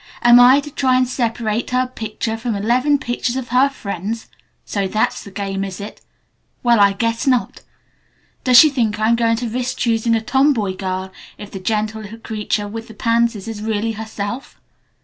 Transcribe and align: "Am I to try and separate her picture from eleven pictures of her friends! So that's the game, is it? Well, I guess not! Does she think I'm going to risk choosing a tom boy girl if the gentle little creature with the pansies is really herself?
"Am 0.23 0.39
I 0.39 0.59
to 0.61 0.71
try 0.71 0.97
and 0.97 1.07
separate 1.07 1.69
her 1.69 1.85
picture 1.85 2.35
from 2.35 2.55
eleven 2.55 2.97
pictures 2.97 3.35
of 3.35 3.49
her 3.49 3.69
friends! 3.69 4.29
So 4.65 4.87
that's 4.87 5.23
the 5.23 5.29
game, 5.29 5.63
is 5.63 5.79
it? 5.79 6.01
Well, 6.63 6.79
I 6.79 6.93
guess 6.93 7.27
not! 7.27 7.61
Does 8.43 8.57
she 8.57 8.71
think 8.71 8.97
I'm 8.99 9.15
going 9.15 9.35
to 9.35 9.47
risk 9.47 9.77
choosing 9.77 10.15
a 10.15 10.21
tom 10.21 10.53
boy 10.53 10.73
girl 10.73 11.11
if 11.37 11.51
the 11.51 11.59
gentle 11.59 12.01
little 12.01 12.17
creature 12.17 12.67
with 12.67 12.87
the 12.87 12.95
pansies 12.95 13.47
is 13.47 13.61
really 13.61 13.91
herself? 13.91 14.59